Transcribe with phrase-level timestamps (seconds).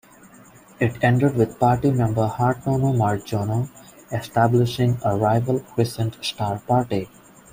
[0.79, 3.69] It ended with party member Hartono Mardjono
[4.11, 7.07] establishing a rival Crescent Star Party.